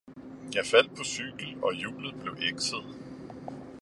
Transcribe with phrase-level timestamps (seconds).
[0.55, 2.85] Jeg faldt på cykel og hjulet blev ekset.